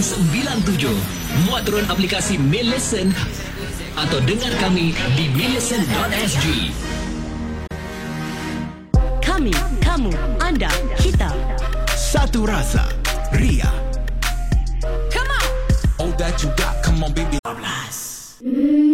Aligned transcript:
9897. 0.00 0.90
Muat 1.46 1.62
turun 1.66 1.86
aplikasi 1.86 2.34
Mail 2.34 2.66
Listen 2.74 3.14
atau 3.94 4.18
dengar 4.26 4.50
kami 4.58 4.90
di 5.14 5.30
millison.sg. 5.30 6.46
Kami, 9.22 9.54
kamu, 9.82 10.10
anda, 10.42 10.70
kita. 10.98 11.30
Satu 11.94 12.42
rasa. 12.46 12.82
Ria. 13.34 13.70
All 15.98 16.10
that 16.18 16.42
you 16.42 16.50
got, 16.58 16.82
come 16.82 17.02
on, 17.04 17.14
baby. 17.14 17.38
Misteri 18.44 18.93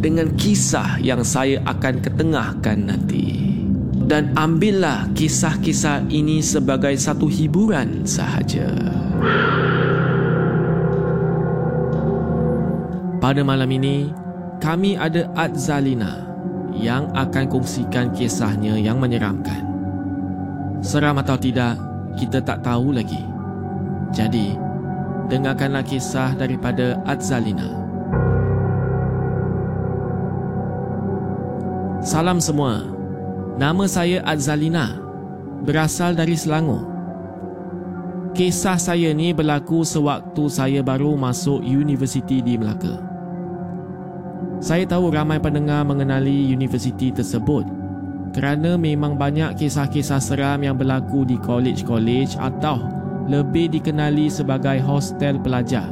dengan 0.00 0.32
kisah 0.36 1.00
yang 1.00 1.24
saya 1.24 1.60
akan 1.64 1.94
ketengahkan 2.04 2.78
nanti. 2.92 3.36
Dan 4.06 4.30
ambillah 4.38 5.10
kisah-kisah 5.18 6.06
ini 6.14 6.38
sebagai 6.38 6.94
satu 6.94 7.26
hiburan 7.26 8.06
sahaja. 8.06 8.70
Pada 13.18 13.42
malam 13.42 13.66
ini, 13.74 14.14
kami 14.62 14.94
ada 14.94 15.26
Adzalina 15.34 16.22
yang 16.70 17.10
akan 17.18 17.50
kongsikan 17.50 18.14
kisahnya 18.14 18.78
yang 18.78 19.02
menyeramkan. 19.02 19.66
Seram 20.86 21.18
atau 21.18 21.34
tidak, 21.34 21.74
kita 22.14 22.38
tak 22.38 22.62
tahu 22.62 22.94
lagi. 22.94 23.18
Jadi, 24.14 24.54
dengarkanlah 25.26 25.82
kisah 25.82 26.38
daripada 26.38 27.02
Adzalina. 27.02 27.85
Salam 32.06 32.38
semua. 32.38 32.86
Nama 33.58 33.82
saya 33.90 34.22
Adzalina. 34.22 34.94
Berasal 35.66 36.14
dari 36.14 36.38
Selangor. 36.38 36.86
Kisah 38.30 38.78
saya 38.78 39.10
ni 39.10 39.34
berlaku 39.34 39.82
sewaktu 39.82 40.46
saya 40.46 40.86
baru 40.86 41.18
masuk 41.18 41.66
universiti 41.66 42.38
di 42.38 42.54
Melaka. 42.54 43.02
Saya 44.62 44.86
tahu 44.86 45.10
ramai 45.10 45.42
pendengar 45.42 45.82
mengenali 45.82 46.54
universiti 46.54 47.10
tersebut 47.10 47.66
kerana 48.30 48.78
memang 48.78 49.18
banyak 49.18 49.58
kisah-kisah 49.58 50.22
seram 50.22 50.62
yang 50.62 50.78
berlaku 50.78 51.26
di 51.26 51.34
college-college 51.42 52.38
atau 52.38 52.86
lebih 53.26 53.82
dikenali 53.82 54.30
sebagai 54.30 54.78
hostel 54.78 55.42
pelajar. 55.42 55.90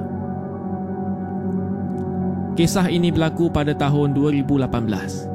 Kisah 2.55 2.87
ini 2.87 3.11
berlaku 3.11 3.51
pada 3.51 3.75
tahun 3.75 4.15
2018 4.15 5.34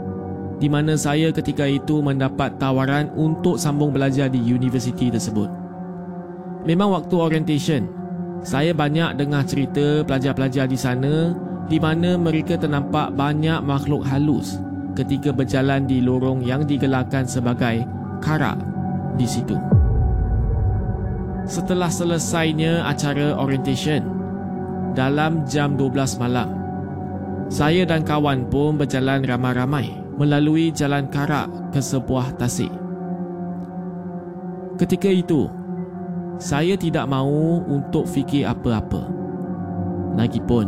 di 0.60 0.68
mana 0.68 1.00
saya 1.00 1.32
ketika 1.32 1.64
itu 1.64 2.04
mendapat 2.04 2.60
tawaran 2.60 3.08
untuk 3.16 3.56
sambung 3.56 3.96
belajar 3.96 4.28
di 4.28 4.44
universiti 4.44 5.08
tersebut. 5.08 5.48
Memang 6.68 6.92
waktu 6.92 7.16
orientation, 7.16 7.88
saya 8.44 8.76
banyak 8.76 9.16
dengar 9.16 9.48
cerita 9.48 10.04
pelajar-pelajar 10.04 10.68
di 10.68 10.76
sana 10.76 11.32
di 11.72 11.80
mana 11.80 12.20
mereka 12.20 12.60
ternampak 12.60 13.16
banyak 13.16 13.64
makhluk 13.64 14.04
halus 14.04 14.60
ketika 15.00 15.32
berjalan 15.32 15.88
di 15.88 16.04
lorong 16.04 16.44
yang 16.44 16.68
digelarkan 16.68 17.24
sebagai 17.24 17.88
Karak 18.20 18.60
di 19.16 19.24
situ. 19.24 19.56
Setelah 21.48 21.88
selesainya 21.88 22.84
acara 22.84 23.32
orientation 23.40 24.04
dalam 24.92 25.48
jam 25.48 25.80
12 25.80 26.20
malam, 26.20 26.52
saya 27.48 27.88
dan 27.88 28.04
kawan 28.04 28.52
pun 28.52 28.76
berjalan 28.76 29.24
ramai-ramai 29.24 29.99
melalui 30.20 30.70
jalan 30.76 31.08
Karak 31.08 31.72
ke 31.72 31.80
sebuah 31.80 32.36
tasik. 32.36 32.70
Ketika 34.76 35.08
itu, 35.08 35.48
saya 36.36 36.76
tidak 36.76 37.08
mahu 37.08 37.64
untuk 37.68 38.04
fikir 38.04 38.44
apa-apa. 38.44 39.08
Lagipun, 40.20 40.68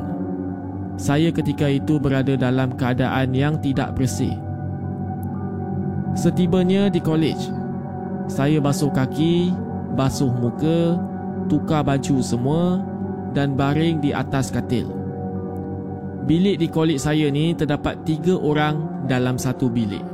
saya 0.96 1.32
ketika 1.36 1.68
itu 1.68 2.00
berada 2.00 2.40
dalam 2.40 2.72
keadaan 2.80 3.36
yang 3.36 3.60
tidak 3.60 3.92
bersih. 3.96 4.40
Setibanya 6.16 6.88
di 6.92 7.00
college, 7.04 7.52
saya 8.32 8.60
basuh 8.64 8.92
kaki, 8.92 9.52
basuh 9.96 10.32
muka, 10.32 11.00
tukar 11.52 11.84
baju 11.84 12.24
semua 12.24 12.84
dan 13.36 13.56
baring 13.56 14.00
di 14.04 14.12
atas 14.16 14.52
katil. 14.52 15.01
Bilik 16.22 16.62
di 16.62 16.68
college 16.70 17.02
saya 17.02 17.34
ni 17.34 17.58
terdapat 17.58 18.06
tiga 18.06 18.38
orang 18.38 19.06
dalam 19.10 19.42
satu 19.42 19.74
bilik. 19.74 20.06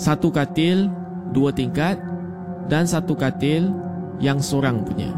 Satu 0.00 0.32
katil, 0.32 0.88
dua 1.36 1.52
tingkat 1.52 2.00
dan 2.70 2.88
satu 2.88 3.12
katil 3.12 3.68
yang 4.22 4.40
seorang 4.40 4.80
punya. 4.86 5.12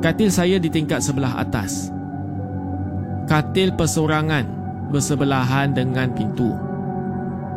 Katil 0.00 0.28
saya 0.32 0.56
di 0.56 0.68
tingkat 0.68 1.00
sebelah 1.00 1.40
atas. 1.40 1.92
Katil 3.28 3.76
persorangan 3.76 4.44
bersebelahan 4.90 5.72
dengan 5.76 6.10
pintu. 6.12 6.52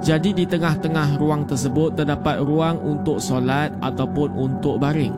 Jadi 0.04 0.36
di 0.36 0.44
tengah-tengah 0.44 1.16
ruang 1.16 1.48
tersebut 1.48 1.96
terdapat 1.96 2.44
ruang 2.44 2.76
untuk 2.84 3.24
solat 3.24 3.72
ataupun 3.80 4.36
untuk 4.36 4.76
baring. 4.76 5.16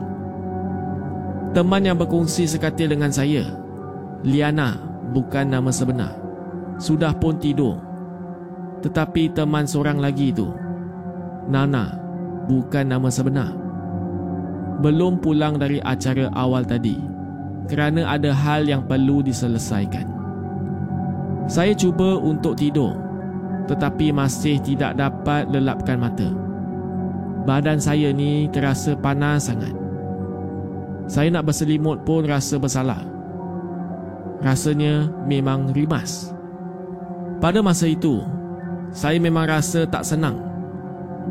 Teman 1.50 1.82
yang 1.82 1.98
berkongsi 1.98 2.46
sekatil 2.46 2.94
dengan 2.94 3.10
saya, 3.10 3.42
Liana 4.22 4.85
bukan 5.16 5.48
nama 5.48 5.72
sebenar, 5.72 6.12
sudah 6.76 7.16
pun 7.16 7.40
tidur. 7.40 7.80
Tetapi 8.84 9.32
teman 9.32 9.64
seorang 9.64 9.96
lagi 9.96 10.28
itu, 10.28 10.52
Nana, 11.48 11.96
bukan 12.44 12.84
nama 12.84 13.08
sebenar. 13.08 13.56
Belum 14.84 15.16
pulang 15.16 15.56
dari 15.56 15.80
acara 15.80 16.28
awal 16.36 16.68
tadi 16.68 17.00
kerana 17.64 18.12
ada 18.12 18.36
hal 18.36 18.68
yang 18.68 18.84
perlu 18.84 19.24
diselesaikan. 19.24 20.04
Saya 21.48 21.72
cuba 21.72 22.20
untuk 22.20 22.60
tidur 22.60 23.06
tetapi 23.66 24.14
masih 24.14 24.62
tidak 24.62 24.94
dapat 24.94 25.50
lelapkan 25.50 25.98
mata. 25.98 26.30
Badan 27.46 27.82
saya 27.82 28.10
ni 28.14 28.46
terasa 28.50 28.94
panas 28.98 29.50
sangat. 29.50 29.74
Saya 31.06 31.30
nak 31.30 31.46
berselimut 31.46 32.02
pun 32.02 32.26
rasa 32.26 32.58
bersalah. 32.58 33.15
Rasanya 34.44 35.08
memang 35.24 35.72
rimas. 35.72 36.32
Pada 37.40 37.60
masa 37.60 37.88
itu, 37.88 38.24
saya 38.92 39.20
memang 39.20 39.48
rasa 39.48 39.84
tak 39.84 40.04
senang 40.04 40.40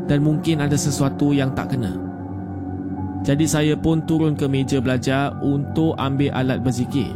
dan 0.06 0.22
mungkin 0.22 0.62
ada 0.62 0.78
sesuatu 0.78 1.34
yang 1.34 1.50
tak 1.54 1.74
kena. 1.74 1.94
Jadi 3.26 3.46
saya 3.48 3.74
pun 3.74 4.06
turun 4.06 4.38
ke 4.38 4.46
meja 4.46 4.78
belajar 4.78 5.34
untuk 5.42 5.98
ambil 5.98 6.30
alat 6.30 6.62
berzikir. 6.62 7.10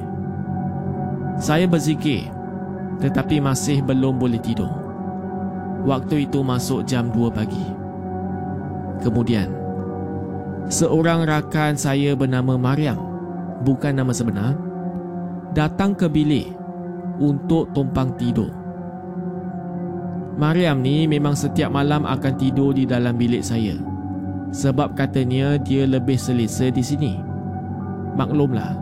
Saya 1.39 1.71
berzikir 1.71 2.27
tetapi 3.01 3.41
masih 3.41 3.81
belum 3.81 4.21
boleh 4.21 4.43
tidur. 4.43 4.69
Waktu 5.89 6.29
itu 6.29 6.45
masuk 6.45 6.85
jam 6.85 7.09
2 7.09 7.33
pagi. 7.33 7.65
Kemudian, 9.01 9.49
seorang 10.69 11.25
rakan 11.25 11.81
saya 11.81 12.13
bernama 12.13 12.61
Mariam, 12.61 13.01
bukan 13.65 13.97
nama 13.97 14.13
sebenar, 14.13 14.53
datang 15.51 15.99
ke 15.99 16.07
bilik 16.07 16.55
untuk 17.19 17.71
tumpang 17.75 18.15
tidur. 18.15 18.51
Mariam 20.41 20.81
ni 20.81 21.05
memang 21.05 21.37
setiap 21.37 21.69
malam 21.69 22.09
akan 22.09 22.35
tidur 22.41 22.73
di 22.73 22.89
dalam 22.89 23.19
bilik 23.19 23.45
saya 23.45 23.77
sebab 24.51 24.99
katanya 24.99 25.59
dia 25.61 25.87
lebih 25.87 26.19
selesa 26.19 26.71
di 26.71 26.83
sini. 26.83 27.13
Maklumlah, 28.19 28.75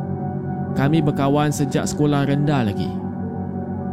kami 0.73 1.05
berkawan 1.05 1.53
sejak 1.53 1.85
sekolah 1.85 2.29
rendah 2.29 2.69
lagi. 2.69 2.89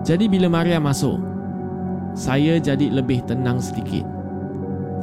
Jadi 0.05 0.29
bila 0.29 0.47
Maria 0.47 0.79
masuk, 0.79 1.19
saya 2.15 2.61
jadi 2.61 2.91
lebih 2.93 3.25
tenang 3.27 3.59
sedikit. 3.59 4.07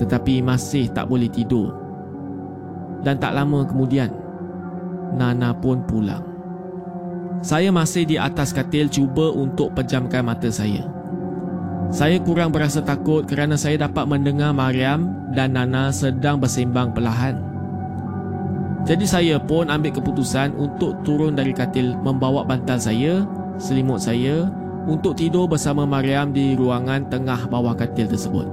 Tetapi 0.00 0.40
masih 0.40 0.88
tak 0.88 1.12
boleh 1.12 1.28
tidur. 1.28 1.76
Dan 3.04 3.18
tak 3.18 3.36
lama 3.36 3.66
kemudian, 3.66 4.08
Nana 5.12 5.52
pun 5.52 5.84
pulang. 5.84 6.31
Saya 7.42 7.74
masih 7.74 8.06
di 8.06 8.14
atas 8.14 8.54
katil 8.54 8.86
cuba 8.86 9.34
untuk 9.34 9.74
pejamkan 9.74 10.22
mata 10.22 10.46
saya. 10.46 10.86
Saya 11.90 12.22
kurang 12.22 12.54
berasa 12.54 12.78
takut 12.78 13.26
kerana 13.26 13.58
saya 13.58 13.82
dapat 13.82 14.06
mendengar 14.06 14.54
Mariam 14.54 15.10
dan 15.34 15.58
Nana 15.58 15.90
sedang 15.90 16.38
bersembang 16.38 16.94
perlahan. 16.94 17.42
Jadi 18.86 19.04
saya 19.10 19.36
pun 19.42 19.66
ambil 19.66 19.90
keputusan 19.90 20.54
untuk 20.54 21.02
turun 21.02 21.34
dari 21.34 21.50
katil 21.50 21.98
membawa 21.98 22.46
bantal 22.46 22.78
saya, 22.78 23.26
selimut 23.58 23.98
saya 23.98 24.46
untuk 24.86 25.18
tidur 25.18 25.50
bersama 25.50 25.82
Mariam 25.82 26.30
di 26.30 26.54
ruangan 26.54 27.10
tengah 27.10 27.50
bawah 27.50 27.74
katil 27.74 28.06
tersebut. 28.06 28.46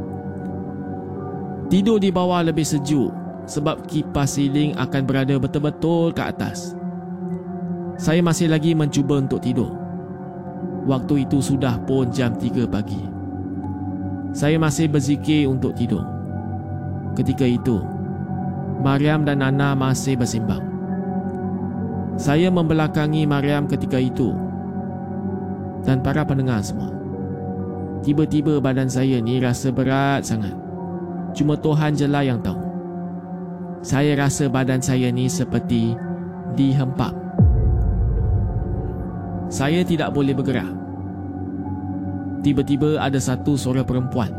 Tidur 1.70 2.02
di 2.02 2.10
bawah 2.10 2.42
lebih 2.42 2.66
sejuk 2.66 3.14
sebab 3.46 3.86
kipas 3.86 4.38
siling 4.38 4.74
akan 4.82 5.02
berada 5.06 5.38
betul-betul 5.38 6.10
ke 6.14 6.26
atas. 6.26 6.79
Saya 8.00 8.24
masih 8.24 8.48
lagi 8.48 8.72
mencuba 8.72 9.20
untuk 9.20 9.44
tidur. 9.44 9.76
Waktu 10.88 11.28
itu 11.28 11.44
sudah 11.44 11.76
pun 11.84 12.08
jam 12.08 12.32
3 12.32 12.64
pagi. 12.64 13.04
Saya 14.32 14.56
masih 14.56 14.88
berzikir 14.88 15.52
untuk 15.52 15.76
tidur. 15.76 16.08
Ketika 17.20 17.44
itu, 17.44 17.84
Mariam 18.80 19.28
dan 19.28 19.44
Nana 19.44 19.76
masih 19.76 20.16
bersimbang. 20.16 20.64
Saya 22.16 22.48
membelakangi 22.48 23.28
Mariam 23.28 23.68
ketika 23.68 24.00
itu 24.00 24.32
dan 25.84 26.00
para 26.00 26.24
pendengar 26.24 26.64
semua. 26.64 26.96
Tiba-tiba 28.00 28.64
badan 28.64 28.88
saya 28.88 29.20
ni 29.20 29.44
rasa 29.44 29.76
berat 29.76 30.24
sangat. 30.24 30.56
Cuma 31.36 31.60
Tuhan 31.60 32.00
je 32.00 32.08
lah 32.08 32.24
yang 32.24 32.40
tahu. 32.40 32.64
Saya 33.84 34.16
rasa 34.16 34.48
badan 34.48 34.80
saya 34.80 35.12
ni 35.12 35.28
seperti 35.28 36.00
dihempap. 36.56 37.19
Saya 39.50 39.82
tidak 39.82 40.14
boleh 40.14 40.38
bergerak. 40.38 40.70
Tiba-tiba 42.46 43.02
ada 43.02 43.18
satu 43.18 43.58
suara 43.58 43.82
perempuan. 43.84 44.32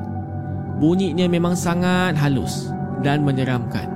Bunyinya 0.80 1.28
memang 1.28 1.52
sangat 1.52 2.16
halus 2.16 2.72
dan 3.04 3.26
menyeramkan. 3.26 3.90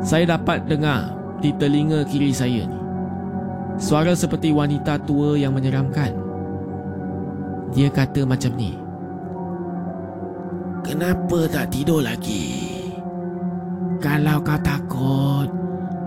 Saya 0.00 0.38
dapat 0.38 0.64
dengar 0.64 1.12
di 1.44 1.52
telinga 1.52 2.06
kiri 2.08 2.32
saya 2.32 2.64
ni. 2.64 2.80
Suara 3.76 4.16
seperti 4.16 4.56
wanita 4.56 4.96
tua 5.04 5.36
yang 5.36 5.52
menyeramkan. 5.52 6.16
Dia 7.76 7.92
kata 7.92 8.24
macam 8.24 8.56
ni. 8.56 8.72
Kenapa 10.86 11.50
tak 11.50 11.74
tidur 11.74 12.00
lagi? 12.00 12.78
Kalau 14.00 14.38
kau 14.40 14.60
takut, 14.62 15.48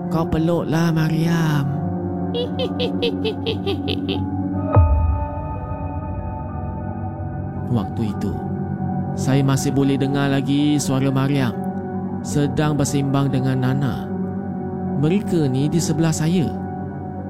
kau 0.10 0.26
peluklah 0.26 0.90
Mariam. 0.90 1.79
Waktu 7.70 8.02
itu, 8.10 8.34
saya 9.14 9.46
masih 9.46 9.70
boleh 9.74 9.98
dengar 9.98 10.30
lagi 10.34 10.80
suara 10.82 11.12
Mariam 11.14 11.54
sedang 12.26 12.76
bersimbang 12.76 13.32
dengan 13.32 13.62
Nana. 13.62 14.10
Mereka 15.00 15.48
ni 15.48 15.72
di 15.72 15.80
sebelah 15.80 16.12
saya. 16.12 16.52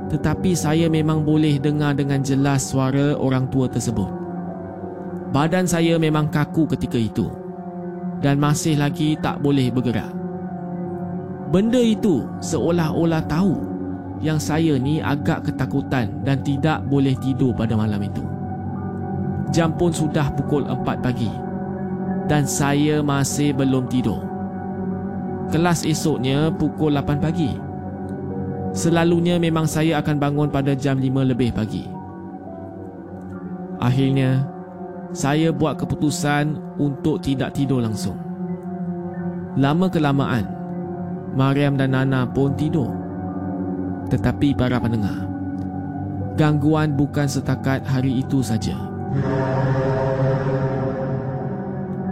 Tetapi 0.09 0.57
saya 0.57 0.89
memang 0.89 1.21
boleh 1.21 1.61
dengar 1.61 1.93
dengan 1.93 2.25
jelas 2.25 2.73
suara 2.73 3.13
orang 3.13 3.45
tua 3.53 3.69
tersebut. 3.69 4.09
Badan 5.29 5.69
saya 5.69 6.01
memang 6.01 6.33
kaku 6.33 6.65
ketika 6.73 6.97
itu 6.97 7.29
dan 8.17 8.41
masih 8.41 8.81
lagi 8.81 9.13
tak 9.21 9.37
boleh 9.37 9.69
bergerak. 9.69 10.09
Benda 11.53 11.77
itu 11.77 12.25
seolah-olah 12.41 13.21
tahu 13.29 13.68
yang 14.19 14.39
saya 14.39 14.75
ni 14.75 14.99
agak 14.99 15.47
ketakutan 15.47 16.11
dan 16.27 16.43
tidak 16.43 16.83
boleh 16.87 17.15
tidur 17.19 17.55
pada 17.55 17.75
malam 17.79 18.03
itu. 18.03 18.23
Jam 19.49 19.73
pun 19.73 19.89
sudah 19.89 20.29
pukul 20.35 20.67
4 20.67 20.99
pagi 21.01 21.31
dan 22.29 22.45
saya 22.45 23.01
masih 23.01 23.55
belum 23.55 23.89
tidur. 23.89 24.21
Kelas 25.49 25.81
esoknya 25.81 26.53
pukul 26.53 26.93
8 26.93 27.17
pagi. 27.17 27.49
Selalunya 28.69 29.41
memang 29.41 29.65
saya 29.65 29.97
akan 29.97 30.21
bangun 30.21 30.49
pada 30.53 30.77
jam 30.77 31.01
5 31.01 31.25
lebih 31.25 31.49
pagi. 31.49 31.89
Akhirnya, 33.81 34.45
saya 35.09 35.49
buat 35.49 35.81
keputusan 35.81 36.77
untuk 36.77 37.17
tidak 37.25 37.57
tidur 37.57 37.81
langsung. 37.81 38.19
Lama 39.57 39.89
kelamaan, 39.89 40.45
Mariam 41.33 41.73
dan 41.73 41.97
Nana 41.97 42.29
pun 42.29 42.53
tidur. 42.53 43.08
Tetapi 44.09 44.57
para 44.57 44.81
pendengar, 44.81 45.29
gangguan 46.33 46.97
bukan 46.97 47.29
setakat 47.29 47.85
hari 47.85 48.25
itu 48.25 48.41
saja. 48.41 48.73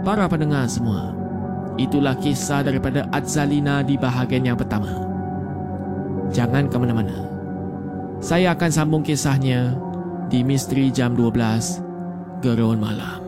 Para 0.06 0.24
pendengar 0.30 0.64
semua, 0.70 1.12
itulah 1.76 2.16
kisah 2.16 2.64
daripada 2.64 3.04
Azalina 3.12 3.84
di 3.84 4.00
bahagian 4.00 4.46
yang 4.46 4.58
pertama. 4.58 4.88
Jangan 6.32 6.70
ke 6.70 6.76
mana-mana. 6.80 7.28
Saya 8.18 8.54
akan 8.56 8.70
sambung 8.70 9.02
kisahnya 9.06 9.78
di 10.26 10.42
Misteri 10.42 10.90
Jam 10.90 11.14
12 11.14 12.42
Gerun 12.42 12.78
Malam. 12.82 13.27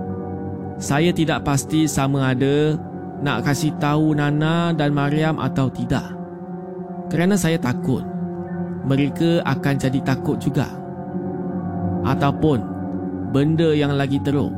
saya 0.79 1.15
tidak 1.15 1.47
pasti 1.47 1.87
sama 1.87 2.35
ada 2.35 2.75
nak 3.23 3.47
kasih 3.47 3.73
tahu 3.79 4.13
Nana 4.13 4.75
dan 4.75 4.91
Mariam 4.91 5.39
atau 5.39 5.71
tidak. 5.71 6.13
Kerana 7.09 7.39
saya 7.39 7.61
takut 7.61 8.03
mereka 8.85 9.41
akan 9.47 9.75
jadi 9.79 10.01
takut 10.03 10.37
juga. 10.43 10.69
Ataupun 12.05 12.59
benda 13.31 13.73
yang 13.73 13.95
lagi 13.95 14.19
teruk. 14.21 14.53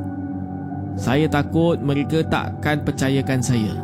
Saya 0.97 1.29
takut 1.29 1.77
mereka 1.77 2.25
takkan 2.25 2.81
percayakan 2.81 3.45
saya. 3.45 3.77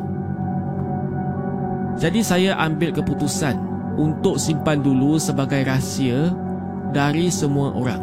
Jadi 2.00 2.24
saya 2.24 2.56
ambil 2.56 2.96
keputusan 2.96 3.54
untuk 4.00 4.40
simpan 4.40 4.80
dulu 4.80 5.20
sebagai 5.20 5.60
rahsia 5.68 6.32
dari 6.96 7.28
semua 7.28 7.76
orang. 7.76 8.00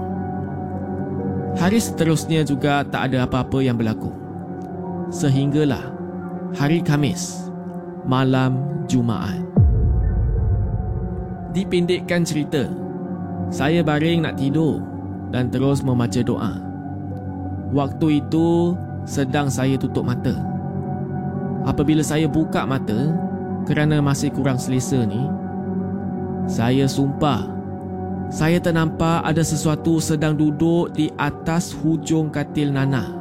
Hari 1.57 1.81
seterusnya 1.81 2.45
juga 2.45 2.85
tak 2.85 3.09
ada 3.09 3.25
apa-apa 3.25 3.65
yang 3.65 3.73
berlaku. 3.73 4.13
Sehinggalah 5.09 5.89
hari 6.53 6.85
Kamis, 6.85 7.49
malam 8.05 8.85
Jumaat. 8.85 9.41
Dipendekkan 11.49 12.21
cerita, 12.21 12.69
saya 13.49 13.81
baring 13.81 14.21
nak 14.21 14.37
tidur 14.37 14.85
dan 15.33 15.49
terus 15.49 15.81
membaca 15.81 16.21
doa. 16.21 16.61
Waktu 17.73 18.21
itu 18.21 18.77
sedang 19.05 19.51
saya 19.51 19.75
tutup 19.75 20.07
mata. 20.07 20.33
Apabila 21.67 22.01
saya 22.01 22.25
buka 22.25 22.63
mata 22.63 23.13
kerana 23.67 23.99
masih 23.99 24.31
kurang 24.31 24.57
selesa 24.57 25.03
ni, 25.03 25.21
saya 26.49 26.87
sumpah 26.89 27.45
saya 28.29 28.61
ternampak 28.61 29.25
ada 29.25 29.41
sesuatu 29.41 29.97
sedang 29.97 30.37
duduk 30.37 30.93
di 30.93 31.09
atas 31.17 31.73
hujung 31.73 32.29
katil 32.29 32.69
Nana 32.69 33.19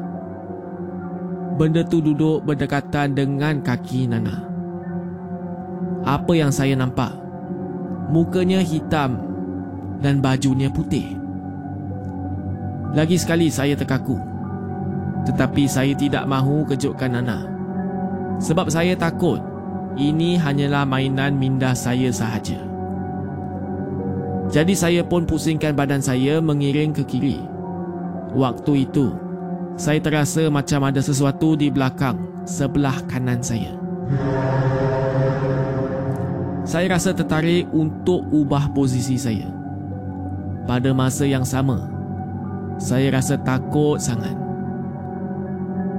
benda 1.59 1.83
tu 1.83 1.99
duduk 1.99 2.47
berdekatan 2.47 3.19
dengan 3.19 3.59
kaki 3.59 4.07
Nana. 4.07 4.47
Apa 6.07 6.39
yang 6.39 6.55
saya 6.55 6.79
nampak? 6.79 7.11
Mukanya 8.15 8.63
hitam 8.63 9.19
dan 9.99 10.23
bajunya 10.23 10.71
putih. 10.71 11.19
Lagi 12.95 13.19
sekali 13.19 13.51
saya 13.51 13.75
terkaku. 13.75 14.17
Tetapi 15.27 15.65
saya 15.67 15.97
tidak 15.97 16.29
mahu 16.29 16.69
kejutkan 16.69 17.19
Nana. 17.19 17.49
Sebab 18.39 18.71
saya 18.71 18.95
takut 18.95 19.43
ini 19.99 20.39
hanyalah 20.39 20.87
mainan 20.87 21.35
minda 21.35 21.75
saya 21.75 22.15
sahaja. 22.15 22.63
Jadi 24.49 24.73
saya 24.73 25.03
pun 25.05 25.29
pusingkan 25.29 25.77
badan 25.77 26.01
saya 26.01 26.41
mengiring 26.41 26.95
ke 26.95 27.03
kiri. 27.05 27.43
Waktu 28.33 28.89
itu, 28.89 29.13
saya 29.77 30.01
terasa 30.01 30.49
macam 30.49 30.89
ada 30.89 31.03
sesuatu 31.05 31.53
di 31.59 31.69
belakang 31.69 32.17
sebelah 32.49 32.97
kanan 33.11 33.45
saya. 33.45 33.77
Saya 36.65 36.97
rasa 36.97 37.13
tertarik 37.13 37.69
untuk 37.73 38.25
ubah 38.33 38.73
posisi 38.73 39.21
saya. 39.21 39.49
Pada 40.65 40.93
masa 40.93 41.25
yang 41.25 41.45
sama, 41.45 41.89
saya 42.81 43.13
rasa 43.13 43.41
takut 43.41 44.01
sangat. 44.01 44.48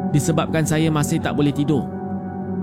Disebabkan 0.09 0.65
saya 0.65 0.89
masih 0.89 1.21
tak 1.21 1.37
boleh 1.37 1.53
tidur, 1.53 1.85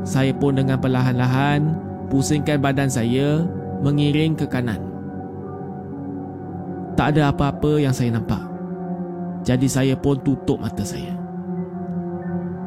saya 0.03 0.35
pun 0.35 0.55
dengan 0.55 0.79
perlahan-lahan 0.79 1.79
pusingkan 2.11 2.63
badan 2.63 2.91
saya 2.91 3.43
mengiring 3.83 4.39
ke 4.39 4.47
kanan. 4.47 4.79
Tak 6.95 7.15
ada 7.15 7.35
apa-apa 7.35 7.83
yang 7.83 7.93
saya 7.93 8.15
nampak. 8.15 8.41
Jadi 9.47 9.69
saya 9.71 9.95
pun 9.95 10.19
tutup 10.23 10.59
mata 10.59 10.83
saya. 10.83 11.15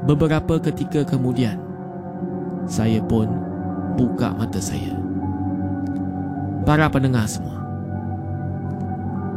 Beberapa 0.07 0.61
ketika 0.63 1.03
kemudian, 1.03 1.59
saya 2.69 3.03
pun 3.03 3.27
buka 3.99 4.31
mata 4.31 4.61
saya. 4.61 4.95
Para 6.63 6.87
pendengar 6.87 7.27
semua. 7.27 7.57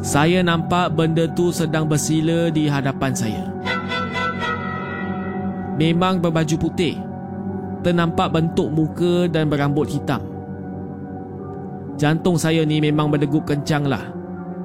Saya 0.02 0.42
nampak 0.42 0.92
benda 0.92 1.30
tu 1.30 1.54
sedang 1.54 1.86
bersila 1.86 2.50
di 2.50 2.66
hadapan 2.66 3.14
saya. 3.14 3.44
Memang 5.80 6.20
berbaju 6.20 6.56
putih. 6.58 7.00
Ternampak 7.82 8.30
bentuk 8.30 8.68
muka 8.70 9.26
dan 9.26 9.50
berambut 9.50 9.88
hitam. 9.90 10.22
Jantung 11.98 12.40
saya 12.40 12.64
ni 12.64 12.80
memang 12.80 13.12
berdegup 13.12 13.44
kencang 13.44 13.88
lah. 13.88 14.02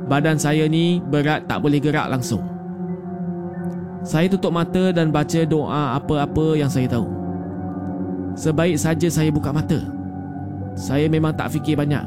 Badan 0.08 0.40
saya 0.40 0.70
ni 0.72 1.04
berat 1.04 1.50
tak 1.50 1.60
boleh 1.60 1.84
gerak 1.84 2.08
langsung. 2.08 2.44
Saya 4.08 4.32
tutup 4.32 4.56
mata 4.56 4.96
dan 4.96 5.12
baca 5.12 5.44
doa 5.44 6.00
apa-apa 6.00 6.56
yang 6.56 6.72
saya 6.72 6.88
tahu. 6.88 7.08
Sebaik 8.40 8.80
saja 8.80 9.12
saya 9.12 9.28
buka 9.34 9.52
mata. 9.52 9.84
Saya 10.78 11.12
memang 11.12 11.36
tak 11.36 11.52
fikir 11.58 11.76
banyak. 11.76 12.06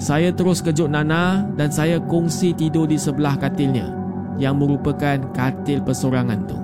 Saya 0.00 0.32
terus 0.32 0.64
kejut 0.64 0.88
Nana 0.88 1.44
dan 1.54 1.68
saya 1.68 2.00
kongsi 2.00 2.56
tidur 2.56 2.88
di 2.88 2.96
sebelah 2.96 3.36
katilnya 3.36 3.92
yang 4.40 4.56
merupakan 4.56 5.20
katil 5.36 5.84
persorangan 5.84 6.40
tu. 6.48 6.63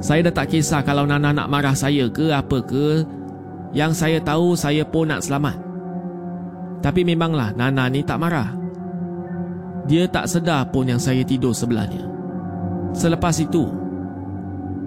Saya 0.00 0.24
dah 0.24 0.34
tak 0.42 0.56
kisah 0.56 0.80
kalau 0.80 1.04
Nana 1.04 1.30
nak 1.30 1.48
marah 1.52 1.76
saya 1.76 2.08
ke 2.08 2.32
apa 2.32 2.64
ke. 2.64 3.04
Yang 3.70 3.92
saya 4.02 4.18
tahu 4.18 4.56
saya 4.56 4.82
pun 4.82 5.12
nak 5.12 5.22
selamat. 5.22 5.60
Tapi 6.80 7.04
memanglah 7.04 7.52
Nana 7.52 7.86
ni 7.92 8.00
tak 8.00 8.18
marah. 8.18 8.56
Dia 9.84 10.08
tak 10.08 10.26
sedar 10.26 10.72
pun 10.72 10.88
yang 10.88 10.98
saya 10.98 11.20
tidur 11.20 11.52
sebelahnya. 11.52 12.08
Selepas 12.96 13.38
itu, 13.38 13.68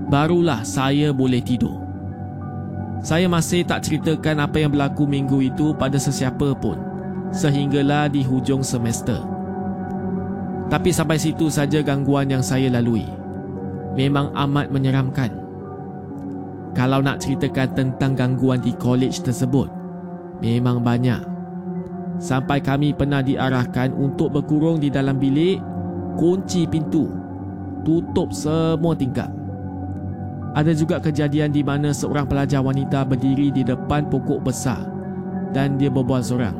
barulah 0.09 0.65
saya 0.65 1.13
boleh 1.13 1.39
tidur. 1.39 1.79
Saya 3.03 3.29
masih 3.29 3.67
tak 3.67 3.85
ceritakan 3.85 4.43
apa 4.43 4.63
yang 4.63 4.71
berlaku 4.73 5.05
minggu 5.05 5.43
itu 5.43 5.75
pada 5.75 5.99
sesiapa 5.99 6.55
pun 6.55 6.79
sehinggalah 7.35 8.07
di 8.07 8.23
hujung 8.23 8.63
semester. 8.63 9.19
Tapi 10.71 10.89
sampai 10.89 11.19
situ 11.19 11.51
saja 11.51 11.83
gangguan 11.83 12.31
yang 12.31 12.41
saya 12.41 12.71
lalui. 12.71 13.22
Memang 13.93 14.33
amat 14.33 14.73
menyeramkan. 14.73 15.29
Kalau 16.73 17.05
nak 17.05 17.21
ceritakan 17.21 17.77
tentang 17.77 18.17
gangguan 18.17 18.57
di 18.57 18.73
college 18.73 19.21
tersebut, 19.21 19.69
memang 20.41 20.81
banyak. 20.81 21.21
Sampai 22.17 22.57
kami 22.61 22.97
pernah 22.97 23.21
diarahkan 23.21 23.93
untuk 23.93 24.33
berkurung 24.33 24.81
di 24.81 24.89
dalam 24.89 25.21
bilik, 25.21 25.61
kunci 26.17 26.65
pintu, 26.65 27.05
tutup 27.85 28.33
semua 28.33 28.97
tingkap. 28.97 29.29
Ada 30.53 30.73
juga 30.73 31.01
kejadian 31.01 31.49
di 31.49 31.65
mana 31.65 31.89
seorang 31.89 32.29
pelajar 32.29 32.61
wanita 32.61 33.05
berdiri 33.05 33.49
di 33.49 33.65
depan 33.65 34.05
pokok 34.09 34.41
besar 34.45 34.85
dan 35.53 35.81
dia 35.81 35.89
berbual 35.89 36.21
seorang. 36.21 36.57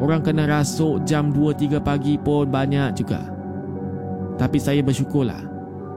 Orang 0.00 0.24
kena 0.24 0.48
rasuk 0.48 1.04
jam 1.04 1.32
2-3 1.32 1.80
pagi 1.84 2.16
pun 2.16 2.48
banyak 2.48 2.96
juga. 2.96 3.20
Tapi 4.40 4.56
saya 4.56 4.80
bersyukurlah. 4.80 5.51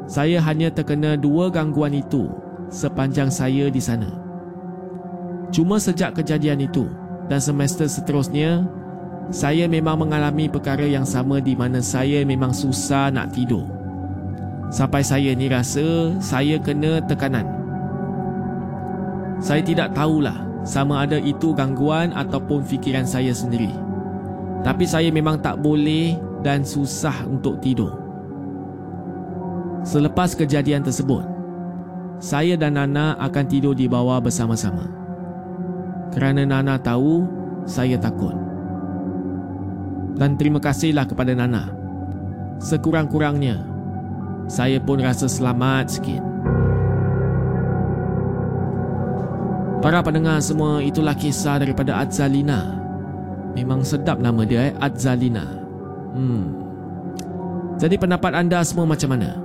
Saya 0.06 0.38
hanya 0.46 0.70
terkena 0.70 1.18
dua 1.18 1.50
gangguan 1.50 1.98
itu 1.98 2.30
sepanjang 2.70 3.34
saya 3.34 3.74
di 3.74 3.82
sana. 3.82 4.10
Cuma 5.50 5.82
sejak 5.82 6.14
kejadian 6.14 6.62
itu 6.62 6.86
dan 7.26 7.42
semester 7.42 7.90
seterusnya, 7.90 8.70
saya 9.34 9.66
memang 9.66 9.98
mengalami 10.06 10.46
perkara 10.46 10.86
yang 10.86 11.10
sama 11.10 11.42
di 11.42 11.58
mana 11.58 11.82
saya 11.82 12.22
memang 12.22 12.54
susah 12.54 13.10
nak 13.10 13.34
tidur. 13.34 13.66
Sampai 14.70 15.02
saya 15.02 15.34
ni 15.34 15.50
rasa 15.50 16.14
saya 16.22 16.62
kena 16.62 17.02
tekanan. 17.10 17.50
Saya 19.42 19.66
tidak 19.66 19.98
tahulah 19.98 20.38
sama 20.62 21.06
ada 21.06 21.18
itu 21.18 21.54
gangguan 21.58 22.14
ataupun 22.14 22.62
fikiran 22.62 23.10
saya 23.10 23.34
sendiri. 23.34 23.74
Tapi 24.62 24.86
saya 24.86 25.10
memang 25.10 25.42
tak 25.42 25.62
boleh 25.62 26.18
dan 26.46 26.62
susah 26.62 27.26
untuk 27.26 27.58
tidur. 27.58 28.05
Selepas 29.86 30.34
kejadian 30.34 30.82
tersebut, 30.82 31.22
saya 32.18 32.58
dan 32.58 32.74
Nana 32.74 33.14
akan 33.22 33.46
tidur 33.46 33.78
di 33.78 33.86
bawah 33.86 34.18
bersama-sama. 34.18 34.90
Kerana 36.10 36.42
Nana 36.42 36.82
tahu 36.82 37.22
saya 37.70 37.94
takut. 38.02 38.34
Dan 40.18 40.42
terima 40.42 40.58
kasihlah 40.58 41.06
kepada 41.06 41.38
Nana. 41.38 41.70
Sekurang-kurangnya, 42.58 43.62
saya 44.50 44.82
pun 44.82 44.98
rasa 45.06 45.30
selamat 45.30 45.86
sikit. 45.86 46.24
Para 49.86 50.02
pendengar 50.02 50.42
semua, 50.42 50.82
itulah 50.82 51.14
kisah 51.14 51.62
daripada 51.62 52.02
Adzalina. 52.02 52.74
Memang 53.54 53.86
sedap 53.86 54.18
nama 54.18 54.42
dia, 54.42 54.72
eh? 54.72 54.74
Adzalina. 54.82 55.46
Hmm. 56.18 56.58
Jadi 57.78 58.02
pendapat 58.02 58.34
anda 58.34 58.66
semua 58.66 58.90
macam 58.90 59.14
mana? 59.14 59.45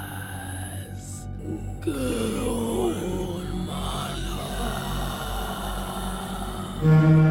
Gerun 1.83 2.91
Muzik, 6.83 7.30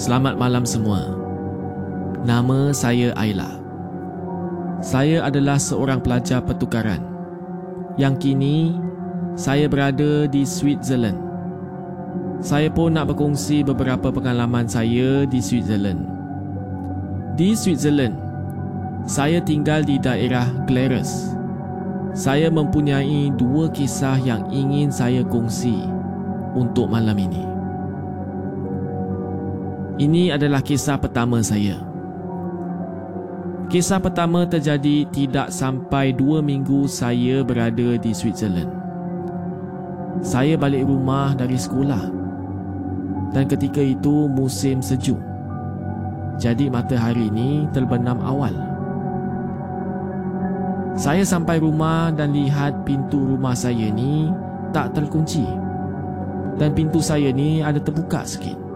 Selamat 0.00 0.40
malam 0.40 0.64
semua. 0.64 1.12
Nama 2.24 2.72
saya 2.72 3.12
Ayla. 3.20 3.60
Saya 4.80 5.28
adalah 5.28 5.60
seorang 5.60 6.00
pelajar 6.00 6.40
pertukaran. 6.40 7.04
Yang 8.00 8.14
kini 8.24 8.80
saya 9.36 9.68
berada 9.68 10.24
di 10.24 10.48
Switzerland. 10.48 11.20
Saya 12.40 12.72
pun 12.72 12.96
nak 12.96 13.12
berkongsi 13.12 13.60
beberapa 13.60 14.08
pengalaman 14.08 14.64
saya 14.64 15.28
di 15.28 15.36
Switzerland. 15.36 16.08
Di 17.36 17.52
Switzerland, 17.52 18.16
saya 19.04 19.44
tinggal 19.44 19.84
di 19.84 20.00
daerah 20.00 20.48
Glarus. 20.64 21.36
Saya 22.16 22.48
mempunyai 22.48 23.36
dua 23.36 23.68
kisah 23.68 24.16
yang 24.16 24.48
ingin 24.48 24.88
saya 24.88 25.20
kongsi 25.28 25.76
untuk 26.56 26.88
malam 26.88 27.20
ini. 27.20 27.49
Ini 30.00 30.32
adalah 30.32 30.64
kisah 30.64 30.96
pertama 30.96 31.44
saya. 31.44 31.76
Kisah 33.68 34.00
pertama 34.00 34.48
terjadi 34.48 35.04
tidak 35.12 35.52
sampai 35.52 36.16
dua 36.16 36.40
minggu 36.40 36.88
saya 36.88 37.44
berada 37.44 38.00
di 38.00 38.08
Switzerland. 38.16 38.72
Saya 40.24 40.56
balik 40.56 40.88
rumah 40.88 41.36
dari 41.36 41.60
sekolah 41.60 42.00
dan 43.36 43.44
ketika 43.44 43.84
itu 43.84 44.24
musim 44.24 44.80
sejuk. 44.80 45.20
Jadi 46.40 46.72
matahari 46.72 47.28
ini 47.28 47.68
terbenam 47.68 48.24
awal. 48.24 48.56
Saya 50.96 51.28
sampai 51.28 51.60
rumah 51.60 52.08
dan 52.08 52.32
lihat 52.32 52.88
pintu 52.88 53.36
rumah 53.36 53.52
saya 53.52 53.92
ni 53.92 54.32
tak 54.72 54.96
terkunci. 54.96 55.44
Dan 56.56 56.72
pintu 56.72 57.04
saya 57.04 57.28
ni 57.36 57.60
ada 57.60 57.76
terbuka 57.76 58.24
sikit. 58.24 58.69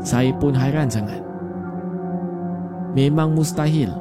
Saya 0.00 0.32
pun 0.36 0.52
hairan 0.56 0.88
sangat. 0.88 1.20
Memang 2.96 3.36
mustahil 3.36 3.92